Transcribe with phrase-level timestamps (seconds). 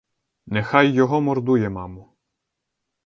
[0.45, 2.13] Нехай його мордує маму!